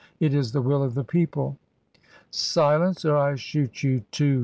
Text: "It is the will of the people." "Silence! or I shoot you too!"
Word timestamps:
"It 0.19 0.33
is 0.33 0.51
the 0.51 0.63
will 0.63 0.81
of 0.81 0.95
the 0.95 1.03
people." 1.03 1.59
"Silence! 2.31 3.05
or 3.05 3.15
I 3.17 3.35
shoot 3.35 3.83
you 3.83 3.99
too!" 4.09 4.39